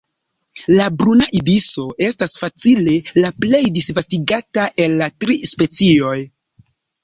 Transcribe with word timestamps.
La 0.77 0.87
Bruna 1.01 1.27
ibiso 1.39 1.85
estas 2.07 2.33
facile 2.45 2.97
la 3.27 3.33
plej 3.45 3.61
disvastigata 3.77 4.67
el 4.87 4.99
la 5.05 5.13
tri 5.23 5.41
specioj. 5.55 6.19